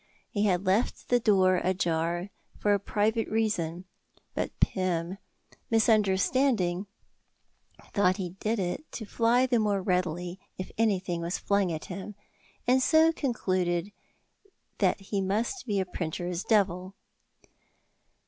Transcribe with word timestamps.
He 0.31 0.45
had 0.47 0.65
left 0.65 1.09
the 1.09 1.19
door 1.19 1.57
ajar 1.57 2.31
for 2.57 2.73
a 2.73 2.79
private 2.79 3.27
reason; 3.27 3.85
but 4.33 4.51
Pym, 4.59 5.19
misunderstanding, 5.69 6.87
thought 7.93 8.17
he 8.17 8.29
did 8.39 8.57
it 8.57 8.91
to 8.93 9.05
fly 9.05 9.45
the 9.45 9.59
more 9.59 9.79
readily 9.79 10.39
if 10.57 10.71
anything 10.75 11.21
was 11.21 11.37
flung 11.37 11.71
at 11.71 11.85
him, 11.85 12.15
and 12.65 12.81
so 12.81 13.11
concluded 13.13 13.91
that 14.79 14.99
he 14.99 15.21
must 15.21 15.67
be 15.67 15.79
a 15.79 15.85
printer's 15.85 16.43
devil. 16.43 16.95